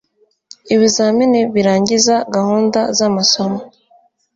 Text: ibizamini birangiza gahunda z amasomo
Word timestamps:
ibizamini 0.73 1.39
birangiza 1.53 2.15
gahunda 2.35 2.79
z 2.97 2.99
amasomo 3.07 3.59